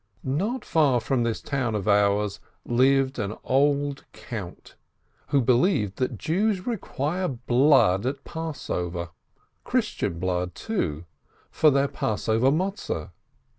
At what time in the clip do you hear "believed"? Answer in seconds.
5.41-5.97